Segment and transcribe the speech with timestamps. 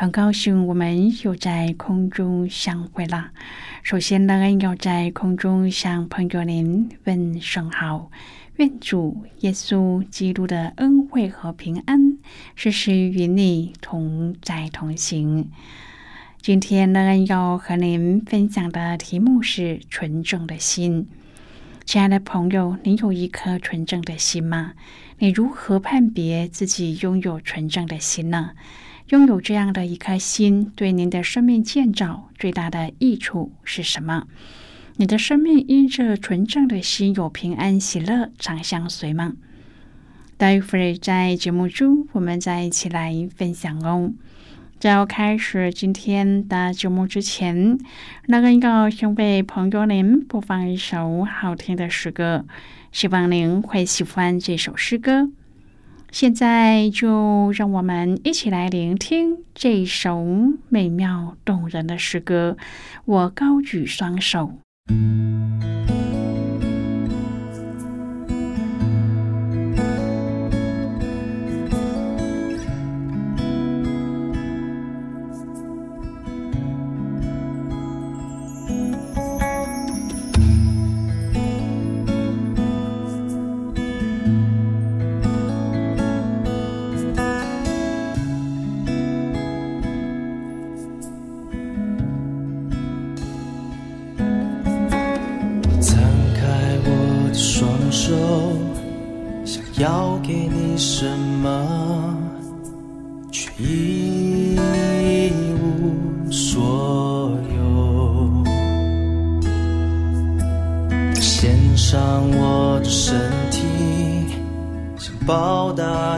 [0.00, 3.32] 很高兴我们又在空中相会了。
[3.82, 8.10] 首先，呢，要在空中向朋友您问声好，
[8.56, 12.16] 愿主耶稣基督的恩惠和平安
[12.54, 15.50] 时时与你同在同行。
[16.40, 21.10] 今天呢，要和您分享的题目是纯正的心。
[21.84, 24.72] 亲爱的朋友，你有一颗纯正的心吗？
[25.18, 28.52] 你如何判别自己拥有纯正的心呢？
[29.10, 34.28] 拥有这样的一颗心，对您的生命建造最大的益处是什么？
[34.98, 39.32] 你的生命因这纯正的心有平安喜乐常相随吗？
[40.36, 44.12] 待会儿在节目中，我们再一起来分享哦。
[44.78, 47.76] 在要开始今天的节目之前，
[48.28, 52.46] 那个要先为朋友您播放一首好听的诗歌，
[52.92, 55.30] 希望您会喜欢这首诗歌。
[56.12, 60.24] 现在就让我们一起来聆听这首
[60.68, 62.56] 美妙动人的诗歌。
[63.04, 64.58] 我高举双手。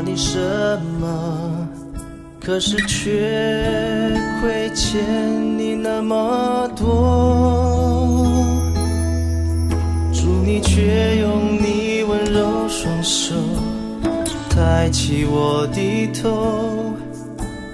[0.04, 0.38] 你什
[1.00, 1.68] 么
[2.40, 3.10] 可是却
[4.40, 5.00] 亏欠
[5.56, 8.26] 你那么多，
[10.12, 13.34] 祝你却用你温柔双手
[14.50, 16.92] 抬起我低头，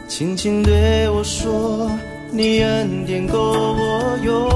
[0.07, 1.91] 轻轻对我说，
[2.31, 4.49] 你恩典够我用。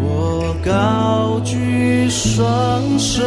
[0.00, 3.22] 我高举双手，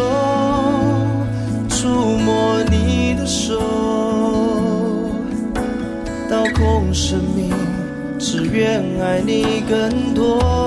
[8.68, 10.67] 愿爱你更多。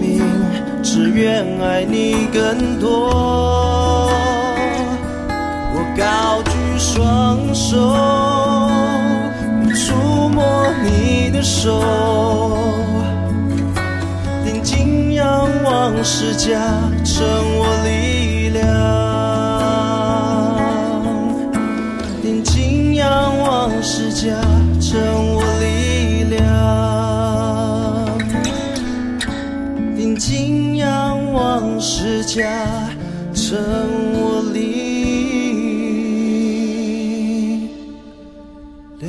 [0.00, 0.22] 命，
[0.82, 3.10] 只愿爱你更多。
[5.74, 7.76] 我高举双手
[9.74, 10.68] 触摸。
[10.84, 11.82] 你的手，
[14.44, 16.58] 定睛仰望世家，
[17.04, 18.62] 成我力量。
[22.22, 24.40] 定睛仰望世家，
[24.80, 24.98] 成
[25.34, 25.37] 我
[32.28, 32.90] 家，
[33.32, 33.58] 成
[34.12, 34.60] 我力
[39.00, 39.08] 量。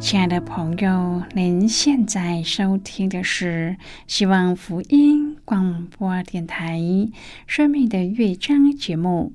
[0.00, 3.76] 亲爱的朋友，您现在收听的是
[4.06, 6.78] 希望福音广播电台
[7.46, 9.34] 《生命的乐章》节目。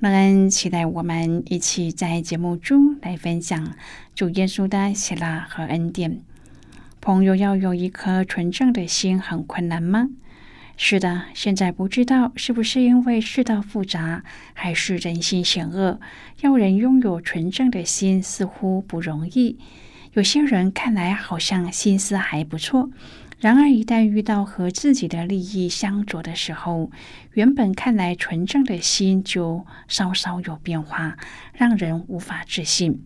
[0.00, 3.74] 乐恩期待我们一起在节目中来分享
[4.16, 6.22] 主耶稣的喜乐和恩典。
[7.04, 10.08] 朋友要有一颗纯正的心，很困难吗？
[10.76, 14.22] 是的，现在不知道是不是因为世道复杂，
[14.54, 15.98] 还是人心险恶，
[16.42, 19.58] 要人拥有纯正的心似乎不容易。
[20.12, 22.88] 有些人看来好像心思还不错。
[23.40, 26.92] 然而，一旦遇到和自己的利益相左的时候，
[27.32, 31.16] 原本看来纯正的心就稍稍有变化，
[31.52, 33.02] 让人无法置信。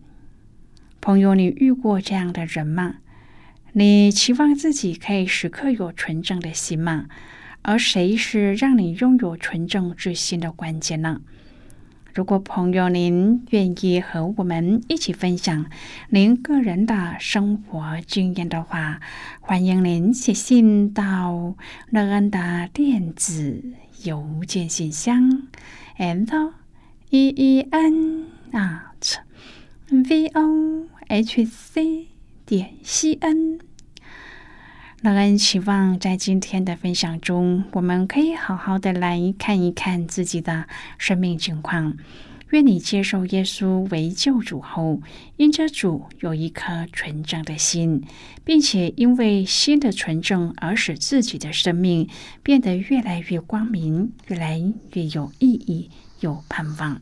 [1.01, 2.97] 朋友，你遇过这样的人吗？
[3.77, 7.05] 你期望自己可以时刻有纯正的心吗？
[7.61, 11.21] 而谁是让你拥有纯正之心的关键呢？
[12.11, 15.67] 如果朋友您愿意和我们一起分享
[16.09, 18.99] 您个人的生活经验的话，
[19.41, 21.55] 欢迎您写信到
[21.91, 23.63] 乐安的电子
[24.05, 25.43] 邮件信箱
[25.99, 26.51] ，and
[27.11, 29.17] e e n at
[29.91, 32.07] v o h c
[32.47, 33.59] 点 c n。
[35.01, 40.65] 乐恩希望在今天的分享中，我们可以好好的来看一看自己的
[40.97, 41.97] 生命情况。
[42.51, 45.01] 愿你接受耶稣为救主后，
[45.35, 48.01] 因着主有一颗纯正的心，
[48.45, 52.07] 并且因为心的纯正而使自己的生命
[52.41, 54.57] 变得越来越光明，越来
[54.93, 55.89] 越有意义、
[56.21, 57.01] 有盼望。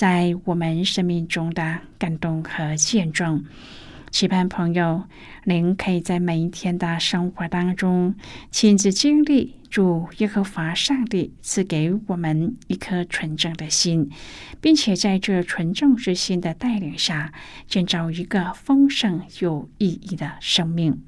[0.00, 3.44] 在我们生命中的感动和见证，
[4.10, 5.04] 期盼朋友
[5.44, 8.14] 您可以在每一天的生活当中
[8.50, 14.08] 亲自经历主耶和华上帝赐给我们一颗纯正的心，
[14.58, 17.34] 并且在这纯正之心的带领下，
[17.66, 21.02] 建造一个丰盛有意义的生命。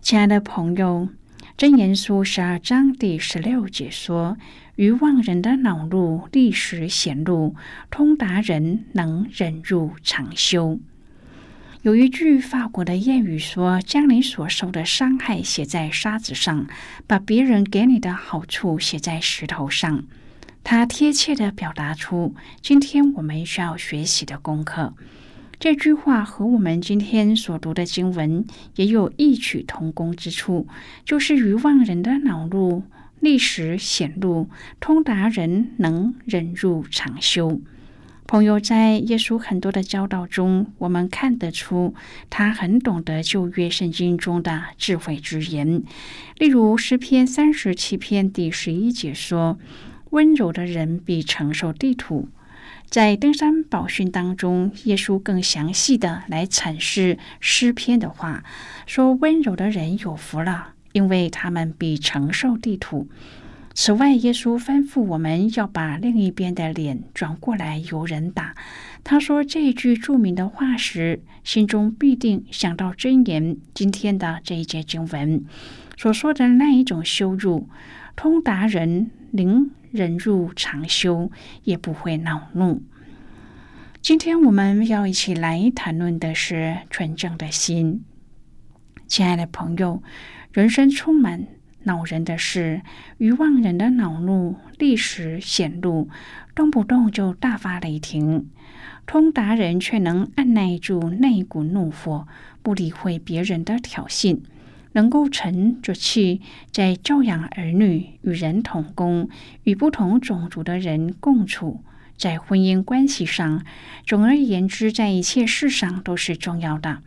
[0.00, 1.06] 亲爱的朋友，
[1.62, 4.36] 真言书十二章第十六节说。
[4.74, 7.54] 愚妄人的恼怒立时显露，
[7.88, 10.80] 通达人能忍辱长修。
[11.82, 16.66] 有一句法国的谚语说：“将你所受的伤害写在沙子上，
[17.06, 20.02] 把别人给你的好处写在石头上。”
[20.64, 24.94] 它贴切的表达出今天我们需要学习的功课。
[25.62, 28.44] 这句话和我们今天所读的经文
[28.74, 30.66] 也有异曲同工之处，
[31.04, 32.82] 就是愚妄人的恼怒。
[33.20, 34.48] 历史显露，
[34.80, 37.60] 通达人能忍辱长修。
[38.26, 41.94] 朋友，在耶稣很多的教导中，我们看得出
[42.28, 45.84] 他很懂得旧约圣经中的智慧之言。
[46.38, 49.60] 例如诗篇三十七篇第十一节说
[50.10, 52.26] ：“温柔的人必承受地土。”
[52.92, 58.44] 在登山宝训当中，耶稣更详细的来阐释诗篇的话，
[58.84, 63.08] 说：“温柔的人有福了。”因为他们必承受地土。
[63.72, 68.54] 此外，耶稣吩咐我们要把另一边的脸转过来，由人打。
[69.02, 75.42] 他说这句著名的话时，心中必定想到箴言今天的这一节经文
[75.96, 77.66] 所说的那一种羞辱。
[78.14, 81.30] 通达人灵忍辱常修，
[81.64, 82.82] 也不会恼怒。
[84.00, 88.02] 今天我们要一起来谈论的是纯正的心，
[89.06, 90.02] 亲爱的朋友。
[90.50, 91.46] 人生充满
[91.84, 92.82] 恼人的事，
[93.18, 96.08] 愚妄人的恼怒立时显露，
[96.54, 98.46] 动不动就大发雷霆；
[99.06, 102.26] 通达人却能按耐住那股怒火，
[102.62, 104.40] 不理会别人的挑衅，
[104.92, 109.28] 能够沉着气，在教养儿女、与人同工、
[109.64, 111.82] 与不同种族的人共处，
[112.16, 113.64] 在婚姻关系上，
[114.06, 116.98] 总而言之，在一切事上都是重要的。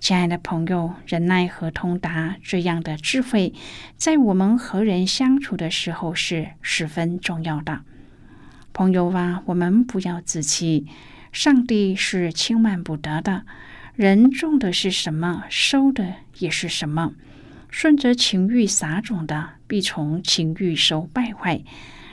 [0.00, 3.54] 亲爱的朋友，忍耐和通达这样的智慧，
[3.96, 7.80] 在我们和人相处的时候是十分重要的。
[8.74, 10.86] 朋友啊，我们不要自欺，
[11.32, 13.46] 上帝是轻慢不得的。
[13.96, 17.14] 人种的是什么，收的也是什么？
[17.70, 21.62] 顺着情欲撒种的，必从情欲收败坏；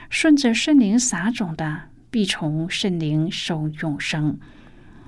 [0.08, 4.38] 顺着圣灵撒种的，必从圣灵收永生。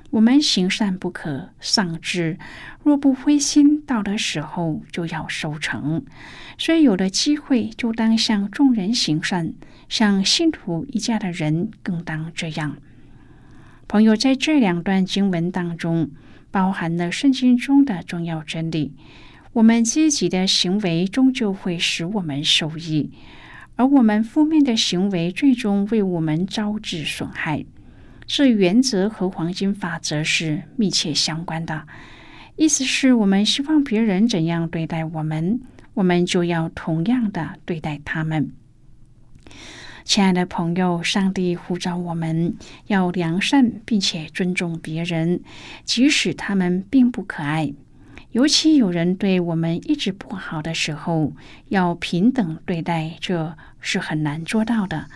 [0.10, 2.40] 我们行善不可丧志，
[2.84, 6.04] 若不灰心，到的时候就要收成。
[6.58, 9.54] 所以有了机会，就当向众人行善，
[9.90, 12.78] 向信徒一家的人更当这样。
[13.88, 16.10] 朋友，在这两段经文当中，
[16.54, 18.94] 包含了圣经中的重要真理。
[19.54, 23.10] 我们积极的行为终究会使我们受益，
[23.76, 27.66] 而我们负面的行为最终为我们招致损害。
[28.28, 31.88] 这原则和黄金法则是密切相关的，
[32.56, 35.60] 意思是我们希望别人怎样对待我们，
[35.96, 38.52] 我们就要同样的对待他们。
[40.06, 42.56] 亲爱的朋友，上帝呼召我们
[42.88, 45.42] 要良善，并且尊重别人，
[45.86, 47.74] 即使他们并不可爱。
[48.32, 51.34] 尤其有人对我们一直不好的时候，
[51.70, 55.08] 要平等对待，这是很难做到的。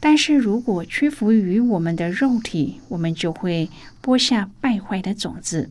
[0.00, 3.70] 但是如果屈服于我们的肉体，我们就会
[4.00, 5.70] 播下败坏的种子。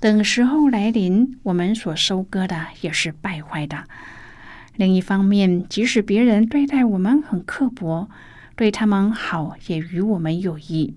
[0.00, 3.84] 等时候来临，我们所收割的也是败坏的。
[4.76, 8.08] 另一方面，即使别人对待我们很刻薄，
[8.56, 10.94] 对他们好也与我们有益。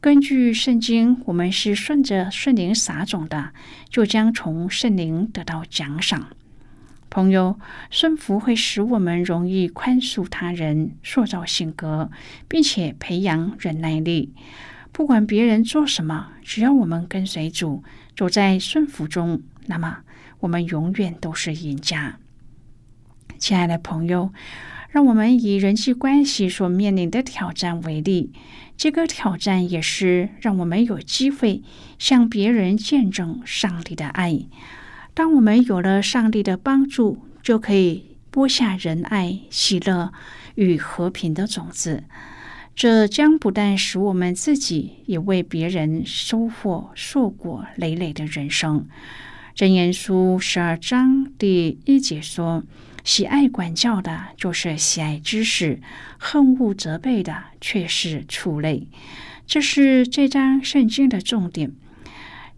[0.00, 3.50] 根据圣经，我们是顺着圣灵撒种的，
[3.88, 6.28] 就将从圣灵得到奖赏。
[7.10, 7.58] 朋友，
[7.90, 12.10] 顺服会使我们容易宽恕他人，塑造性格，
[12.46, 14.32] 并且培养忍耐力。
[14.92, 17.82] 不管别人做什么，只要我们跟随主，
[18.14, 19.98] 走在顺服中，那么
[20.40, 22.18] 我们永远都是赢家。
[23.38, 24.32] 亲爱的朋友，
[24.90, 28.32] 让我们以人际关系所面临的挑战为例，
[28.76, 31.62] 这个挑战也是让我们有机会
[31.98, 34.40] 向别人见证上帝的爱。
[35.14, 40.12] 当我们有了上帝的帮助，就可以播下仁爱、喜乐
[40.54, 42.04] 与和平的种子。
[42.76, 48.86] 这将不但使我们自己，也为别人收获硕果累累的人生。
[49.52, 52.62] 真言书十二章第一节说
[53.08, 55.78] ：“喜爱管教的，就是喜爱知识；
[56.18, 58.86] 恨恶责备的，却是畜类。”
[59.48, 61.72] 这是这章圣经的重点。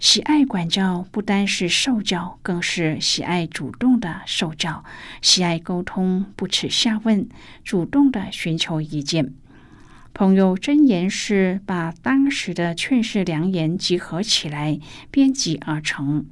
[0.01, 4.83] 喜爱管教，不单是受教，更是喜爱主动的受教；
[5.23, 7.29] 喜爱沟通，不耻下问，
[7.63, 9.33] 主动的寻求意见。
[10.13, 14.81] 朋友真言是把当时的劝世良言集合起来
[15.13, 16.27] 编辑而成，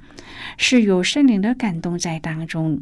[0.57, 2.81] 是有圣灵的感动在当中。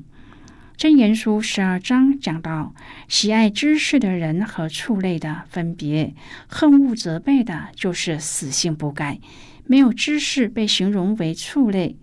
[0.78, 2.76] 真言书十二章讲到，
[3.08, 6.14] 喜爱知识的人和畜类的分别，
[6.48, 9.20] 恨恶责备的，就是死性不改。
[9.66, 11.96] 没有知识被形容为畜类，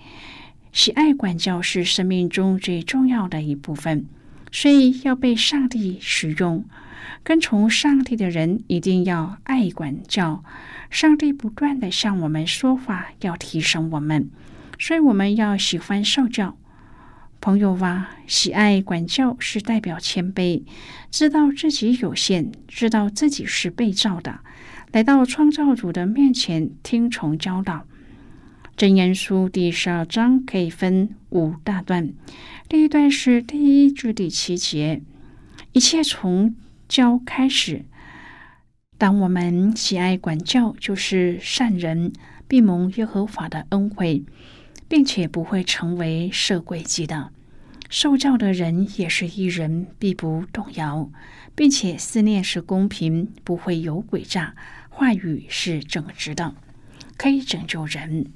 [0.73, 4.07] 喜爱管教是生命中最重要的一部分，
[4.50, 6.64] 所以要被上帝使用。
[7.23, 10.43] 跟从上帝的人一定要爱管教。
[10.90, 14.28] 上帝不断的向我们说话，要提升我们，
[14.81, 16.57] 所以我们要喜欢受教。
[17.45, 20.63] 朋友哇，喜爱管教是代表谦卑，
[21.11, 24.41] 知道自己有限，知道自己是被造的。
[24.93, 27.85] 来到创造主的面前，听从教导。
[28.79, 32.15] 真言书第十二章可以分五大段，
[32.67, 35.03] 第一段是第一至第七节，
[35.73, 36.57] 一切从
[36.89, 37.85] 教开始。
[38.97, 42.11] 当我们喜爱管教，就是善人，
[42.49, 44.25] 必蒙耶和华的恩惠，
[44.88, 47.31] 并且不会成为设诡计的。
[47.91, 51.11] 受教的人也是一人，必不动摇，
[51.55, 54.55] 并且思念是公平，不会有诡诈。
[54.88, 56.55] 话语是正直的，
[57.17, 58.26] 可以拯救人。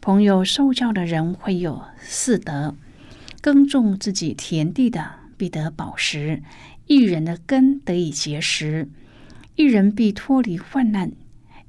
[0.00, 2.74] 朋友受教的人会有四德：
[3.40, 6.42] 耕种自己田地的必得宝石；
[6.86, 8.88] 一人的根得以结实；
[9.56, 11.10] 一人必脱离患难；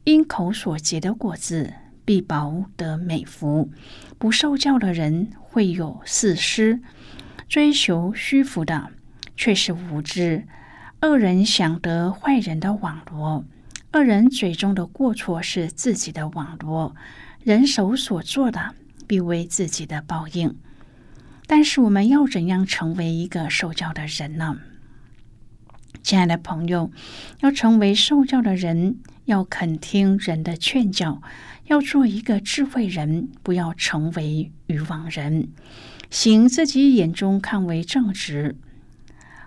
[0.03, 1.73] 因口所结的果子
[2.05, 3.71] 必薄得美福。
[4.17, 6.79] 不受教的人会有四失：
[7.49, 8.91] 追求虚浮的
[9.35, 10.43] 却是无知；
[11.01, 13.43] 恶人想得坏人的网罗。
[13.91, 16.95] 恶人嘴中的过错是自己的网络，
[17.43, 18.75] 人手所做的
[19.07, 20.57] 必为自己的报应。
[21.47, 24.57] 但是我们要怎样成为一个受教的人呢？
[26.03, 26.91] 亲爱的朋友，
[27.39, 31.21] 要成为受教的人，要肯听人的劝教，
[31.67, 35.47] 要做一个智慧人，不要成为愚妄人，
[36.09, 38.55] 行自己眼中看为正直。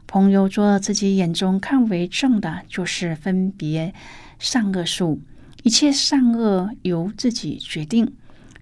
[0.06, 3.94] 朋友做自己眼中看为正的，就是分别。
[4.38, 5.20] 善恶树，
[5.62, 8.14] 一切善恶由自己决定。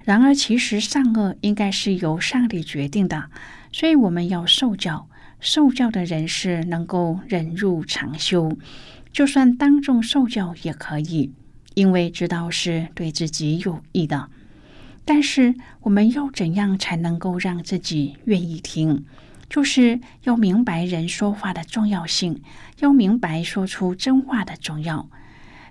[0.04, 3.30] 然而，其实善恶应该是由上帝决定的，
[3.72, 5.08] 所以我们要受教。
[5.38, 8.56] 受教的人是能够忍辱长修，
[9.12, 11.30] 就算当众受教也可以，
[11.76, 14.30] 因为知道是对自己有益的。
[15.04, 19.04] 但是，我们要怎样才能够让自己愿意听？
[19.48, 22.42] 就是要明白人说话的重要性，
[22.80, 25.08] 要明白说出真话的重要。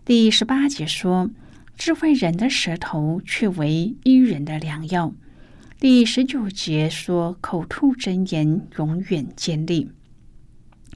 [0.05, 1.31] 第十八节说
[1.75, 5.11] ：“智慧人的舌头却为医人的良药。”
[5.77, 9.91] 第十九节说：“口吐真言，永远坚立。”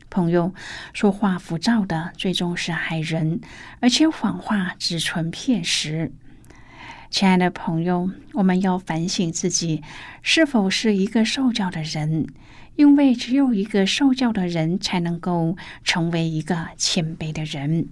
[0.10, 0.54] 朋友
[0.94, 3.42] 说话浮躁的，最终是害人，
[3.80, 6.12] 而且谎话只存片时。
[7.10, 9.82] 亲爱的朋友，我们要反省自己
[10.22, 12.28] 是否是一个受教的人。
[12.76, 17.90] 因为只有一个受教的人，才能够成为一个谦卑的人，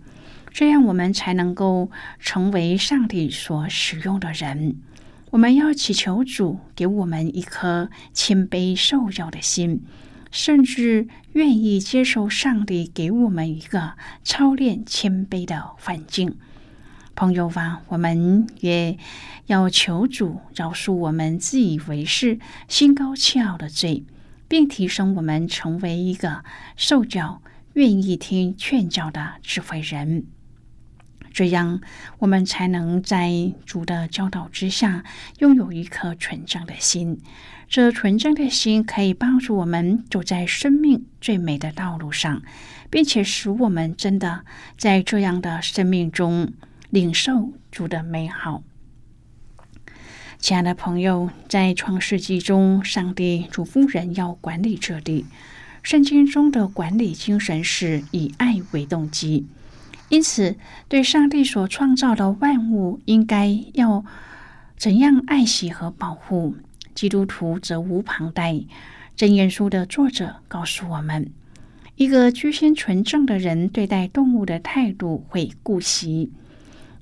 [0.52, 4.78] 这样我们才能够成为上帝所使用的人。
[5.32, 9.84] 我们要祈求主给我们一颗谦卑受教的心，
[10.38, 16.38] 甚至愿意接受上帝给我们一个操练谦卑的环境。
[17.16, 19.00] 朋友啊，我们也
[19.48, 24.06] 要求主饶恕我们自以为是、心高气傲的罪。
[24.50, 26.46] 并提升我们成为一个
[26.78, 27.42] 受教、
[27.74, 30.26] 愿意听劝教的智慧人，
[31.32, 31.82] 这样
[32.20, 35.04] 我们才能在主的教导之下
[35.40, 37.20] 拥有一颗纯正的心。
[37.68, 42.42] 这纯正的心可以帮助我们走在生命最美的道路上，
[42.90, 44.46] 并且使我们真的
[44.78, 46.54] 在这样的生命中
[46.90, 48.64] 领受主的美好。
[50.40, 55.26] 亲爱的朋友，在创世纪中，上帝嘱咐人要管理这里。
[55.84, 59.48] 圣经中的管理精神是以爱为动机，
[60.10, 60.56] 因此
[60.88, 64.06] 对上帝所创造的万物，应该要
[64.78, 66.56] 怎样爱惜和保护？
[66.96, 68.62] 基督徒则无旁贷。
[69.16, 71.32] 真言书的作者告诉我们，
[71.96, 76.32] 一个居心纯正的人对待动物的态度会顾惜。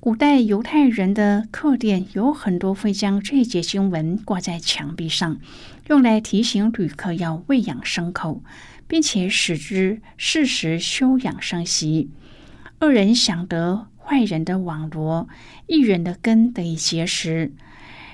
[0.00, 5.38] 古代犹太人的客店有很多会将这节经文挂在墙壁上，
[5.88, 8.42] 用来提醒旅客要喂养牲口，
[8.86, 12.10] 并且使之适时休养生息。
[12.80, 15.28] 恶人想得坏人的网罗，
[15.66, 17.52] 一人的根得以结实。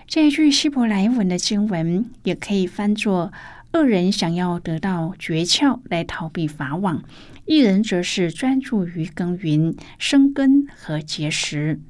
[0.07, 3.33] 这一句希伯来文的经文也可以翻作：
[3.73, 7.03] 恶人想要得到诀窍来逃避法网。
[7.45, 11.81] 一人则是专注于耕耘、生根和结实。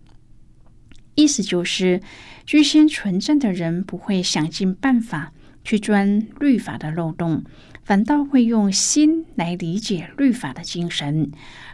[1.15, 2.01] 意思就是，
[2.47, 7.45] 居心纯正的人不会想尽办法去钻律法的漏洞，
[7.85, 11.31] 反倒会用心来理解律法的精神，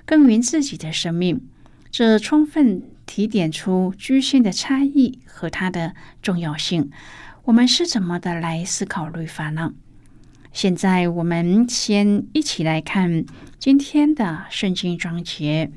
[0.09, 1.47] 耕耘自己的生命。
[1.91, 6.91] 这充分提点出居心的差异和它的重要性。
[7.45, 9.75] 我们是怎么的来思考律法呢？
[10.51, 13.27] 现在我们先一起来看
[13.59, 15.71] 今天的圣经章节。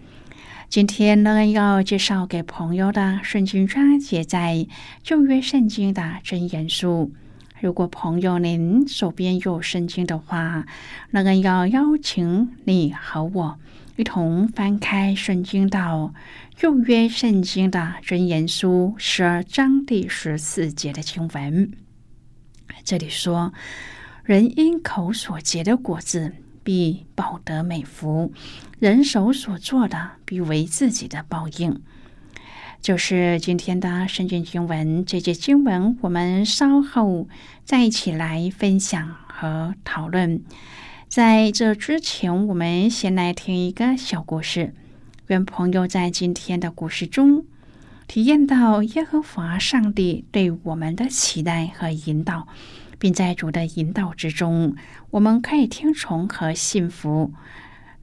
[0.69, 4.65] 今天呢，要介绍给朋友的圣经章节在
[5.03, 7.11] 旧约圣经的真言书。
[7.59, 10.65] 如果朋友您手边有圣经的话，
[11.09, 13.59] 那个要邀请你和我
[14.01, 16.11] 一同翻开圣经到
[16.55, 21.71] 旧约圣经的真言书十二章第十四节的经文。
[22.83, 23.53] 这里说。
[24.23, 26.33] 人因口所结的果子，
[26.63, 28.31] 必报得美福；
[28.79, 31.79] 人手所做的，必为自己的报应。
[32.81, 37.27] 就是今天的圣经经文，这节经文我们稍后
[37.63, 40.41] 再一起来分享和讨论。
[41.11, 44.73] 在这之前，我们先来听一个小故事，
[45.27, 47.45] 愿朋友在今天的故事中
[48.07, 52.47] 体验到耶和华上帝对我们的期待和引导。
[52.97, 54.73] 并在主的引导之中，
[55.09, 57.33] 我们可以听从和信服，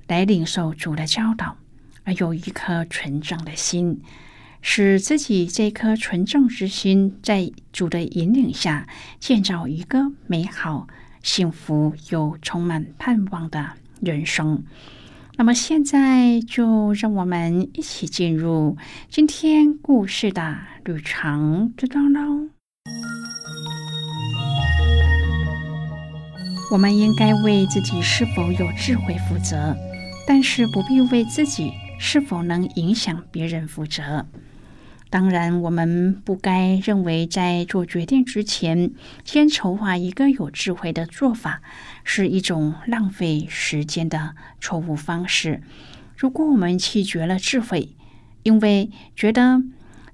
[0.07, 1.57] 来领受主的教导，
[2.05, 4.03] 而有一颗纯正的心，
[4.61, 8.87] 使自己这颗纯正之心，在主的引领下，
[9.19, 10.87] 建造一个美好、
[11.29, 14.65] 幸福又充满盼望的人生。
[15.37, 18.79] 那么，现在就让我们一起进入
[19.11, 22.49] 今天故事的旅程之中喽。
[26.73, 29.77] 我们应该为自己是否有智慧负责，
[30.27, 34.27] 但是不必为自己是否能影响别人负责。
[35.11, 38.91] 当然，我们不该认为在做决定之前
[39.25, 41.63] 先筹划一个有智慧的做法
[42.05, 45.63] 是一种浪费时间的错误方式。
[46.15, 47.97] 如果我们弃绝了智慧，
[48.43, 49.63] 因为觉得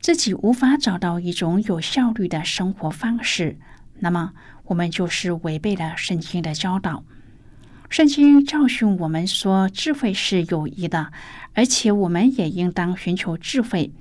[0.01, 3.59] 自己无法找到一种有效率的生活方式，
[3.99, 4.33] 那么
[4.67, 7.03] 我们就是违背了圣经的教导。
[7.91, 11.11] 圣经教训我们说，智慧是有益的，
[11.53, 13.93] 而且我们也应当寻求智慧。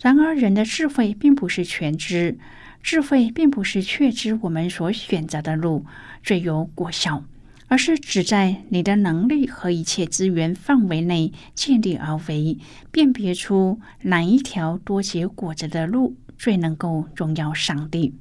[0.00, 2.38] 然而，人的智慧并不是全知，
[2.82, 5.84] 智慧并不是确知我们所选择的路
[6.22, 7.24] 最有果效，
[7.66, 12.58] 而是只在你的能力和一切资源范围内尽力而为，
[12.92, 18.14] 辨别出哪一条多结果子的路最能够荣耀上帝。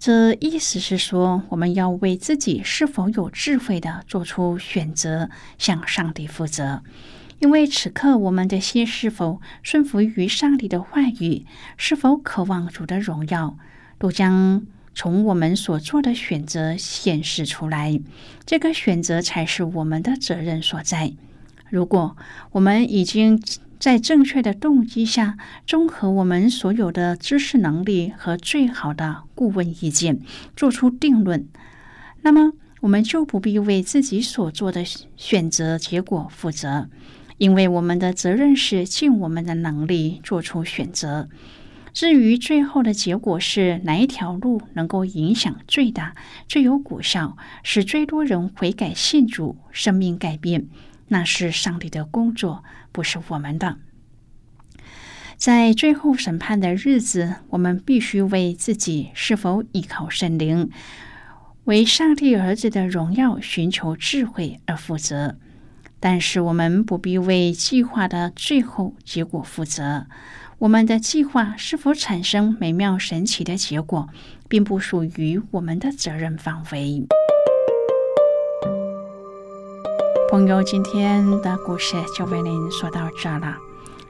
[0.00, 6.82] 这意思是说，我们要为自己是否有智慧的做出选择，向上帝负责。
[7.44, 11.44] 因为此刻我们的心是否顺服于上帝的话语，
[11.76, 13.58] 是否渴望主的荣耀，
[13.98, 14.62] 都将
[14.94, 18.00] 从我们所做的选择显示出来。
[18.46, 21.12] 这个选择才是我们的责任所在。
[21.68, 22.16] 如果
[22.52, 23.38] 我们已经
[23.78, 30.18] 在正确的动机下，综合我们所有的知识能力和最好的顾问意见，
[30.56, 31.46] 做出定论，
[32.22, 34.82] 那么我们就不必为自己所做的
[35.14, 36.88] 选择结果负责。
[37.38, 41.28] 因为我们的责任是尽我们的能力做出选择。
[41.92, 46.16] 至于最后的结果是哪一条路能够影响最大、
[46.48, 50.66] 最有果效，使最多人悔改信主、生命改变，
[51.08, 53.78] 那是上帝的工作，不是我们的。
[55.36, 60.70] 在最后审判的日子，我们必须为自己是否依靠圣灵、
[61.64, 65.36] 为上帝儿子的荣耀寻求智慧而负责。
[66.06, 70.04] 但是我们不必为计划的最后结果负责。
[70.58, 74.10] 我们的计划是否产生美妙神奇的结果，
[74.46, 77.06] 并不属于我们的责任范围。
[80.30, 83.56] 朋友，今天的故事就为您说到这了。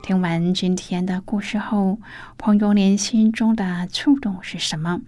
[0.03, 2.01] 听完今天的故事后，
[2.37, 5.01] 朋友您心中的触动是什么？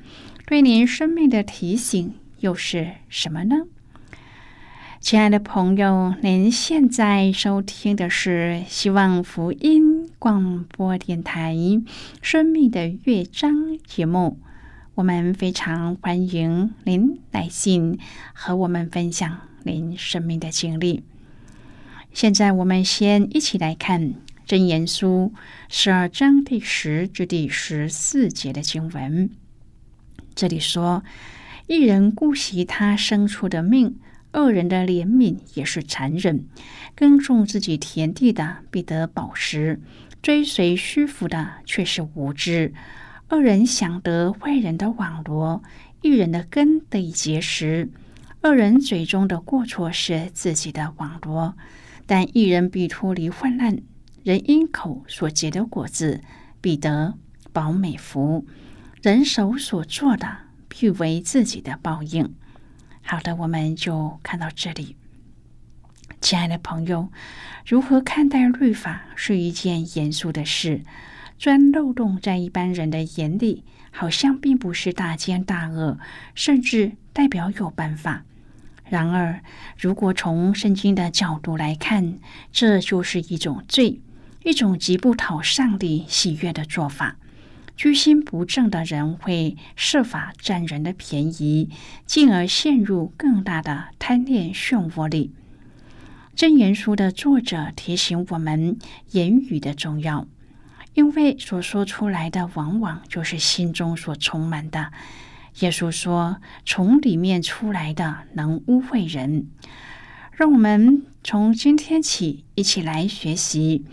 [0.46, 3.56] 对您生命的提醒又是什么呢？
[5.06, 11.54] 亲爱的朋友，您现在收听的是希望福音广播电台
[12.20, 13.54] 《生命的乐章》
[13.86, 14.40] 节目。
[14.96, 18.00] 我们非常欢迎您来信
[18.32, 21.04] 和我们分享您生命的经历。
[22.12, 24.02] 现在，我们先一起来看
[24.44, 25.32] 《真言书》
[25.68, 29.30] 十二章第十至第十四节的经文。
[30.34, 31.04] 这里说
[31.68, 33.96] ：“一人顾惜他牲畜的命。”
[34.36, 36.46] 恶人的怜悯也是残忍，
[36.94, 39.80] 耕种自己田地的必得饱食，
[40.20, 42.74] 追随虚浮的却是无知。
[43.30, 45.62] 恶人想得坏人的网罗，
[46.02, 47.90] 一人的根得以结实。
[48.42, 51.56] 恶人嘴中的过错是自己的网罗，
[52.04, 53.78] 但一人必脱离患难。
[54.22, 56.20] 人因口所结的果子，
[56.60, 57.14] 必得
[57.54, 58.44] 饱美福。
[59.02, 60.28] 人手所做的，
[60.68, 62.34] 必为自己的报应。
[63.08, 64.96] 好的，我们就看到这里。
[66.20, 67.08] 亲爱的朋友，
[67.64, 70.82] 如何看待律法是一件严肃的事。
[71.38, 76.00] 钻漏洞在一般人的眼里，好像并不是大奸大恶，
[76.34, 78.24] 甚至代表有办法。
[78.88, 79.40] 然而，
[79.78, 82.18] 如果从圣经的角度来看，
[82.50, 84.00] 这就是一种罪，
[84.42, 87.16] 一种极不讨上帝喜悦的做法。
[87.76, 91.68] 居心不正的人会设法占人的便宜，
[92.06, 95.30] 进而陷入更大的贪恋漩涡里。
[96.34, 98.78] 真言书的作者提醒我们
[99.10, 100.26] 言语的重要，
[100.94, 104.90] 因为所说出来的往往就是心中所充满的。
[105.60, 109.46] 耶稣说：“从里面出来的能污秽人。”
[110.32, 113.86] 让我们从今天起一起来学习。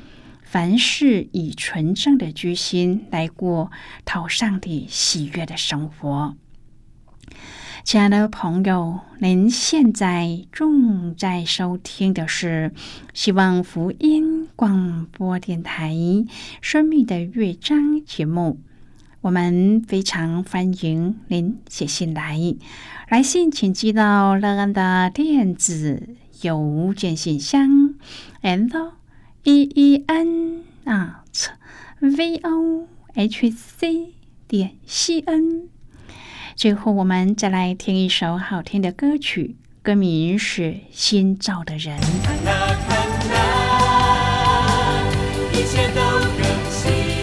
[0.54, 3.72] 凡事以纯正的居心来过
[4.06, 6.36] 讨上帝喜悦的生活。
[7.84, 12.72] 亲爱的朋友，您现在正在收听的是
[13.16, 15.92] 希望福音广播电台
[16.62, 18.60] 《生命的乐章》节目。
[19.22, 22.38] 我们非常欢迎您写信来，
[23.10, 26.10] 来信请寄到乐安的电子
[26.44, 27.96] 邮件信箱
[28.44, 28.92] ，and。
[29.44, 31.50] E e n at
[32.00, 34.14] v o h c
[34.48, 35.68] 点 c n。
[36.56, 42.00] 最后，我们再来听一首好听的歌曲，歌名是《新造的人》。
[45.52, 47.14] 一切都更新。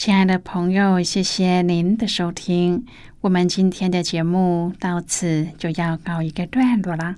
[0.00, 2.86] 亲爱的朋友，谢谢您的收听。
[3.20, 7.16] 我们今天的节目到此就要告一个段落了。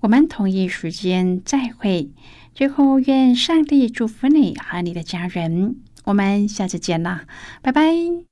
[0.00, 2.08] 我们同一时间再会。
[2.54, 5.76] 最后，愿上帝祝福你和你的家人。
[6.04, 7.24] 我们下次见啦，
[7.60, 8.31] 拜拜。